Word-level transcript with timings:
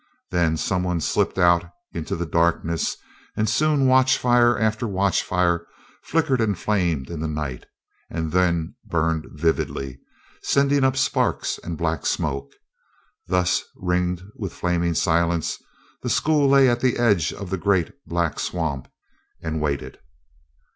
Then 0.31 0.57
some 0.57 0.81
one 0.81 0.99
slipped 0.99 1.37
out 1.37 1.63
into 1.93 2.15
the 2.15 2.25
darkness 2.25 2.97
and 3.37 3.47
soon 3.47 3.85
watch 3.85 4.17
fire 4.17 4.57
after 4.57 4.87
watch 4.87 5.21
fire 5.21 5.67
flickered 6.01 6.41
and 6.41 6.57
flamed 6.57 7.11
in 7.11 7.19
the 7.19 7.27
night, 7.27 7.67
and 8.09 8.31
then 8.31 8.73
burned 8.83 9.27
vividly, 9.33 9.99
sending 10.41 10.83
up 10.83 10.97
sparks 10.97 11.59
and 11.63 11.77
black 11.77 12.07
smoke. 12.07 12.51
Thus 13.27 13.61
ringed 13.75 14.23
with 14.35 14.53
flaming 14.53 14.95
silence, 14.95 15.61
the 16.01 16.09
school 16.09 16.49
lay 16.49 16.67
at 16.67 16.79
the 16.79 16.97
edge 16.97 17.31
of 17.31 17.51
the 17.51 17.57
great, 17.59 17.91
black 18.07 18.39
swamp 18.39 18.91
and 19.43 19.61
waited. 19.61 19.99